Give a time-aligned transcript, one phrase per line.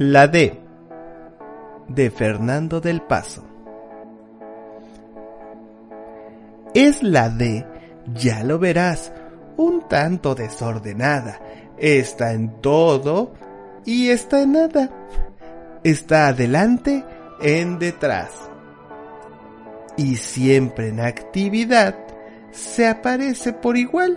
[0.00, 0.56] La D
[1.88, 3.42] de Fernando del Paso.
[6.72, 7.66] Es la D,
[8.14, 9.12] ya lo verás,
[9.56, 11.40] un tanto desordenada.
[11.76, 13.34] Está en todo
[13.84, 14.88] y está en nada.
[15.82, 17.04] Está adelante,
[17.40, 18.30] en detrás.
[19.96, 21.96] Y siempre en actividad
[22.52, 24.16] se aparece por igual,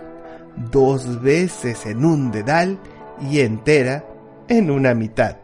[0.70, 2.78] dos veces en un dedal
[3.20, 4.04] y entera
[4.46, 5.38] en una mitad.